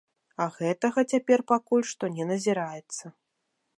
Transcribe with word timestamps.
А 0.43 0.45
гэтага 0.55 1.03
цяпер 1.15 1.39
пакуль 1.53 1.85
што 1.91 2.09
не 2.17 2.25
назіраецца. 2.31 3.05